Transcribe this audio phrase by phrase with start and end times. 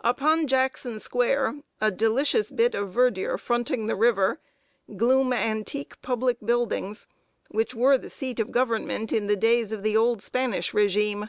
[0.00, 4.40] Upon Jackson Square, a delicious bit of verdure fronting the river,
[4.96, 7.06] gloom antique public buildings,
[7.50, 11.28] which were the seat of government in the days of the old Spanish régime.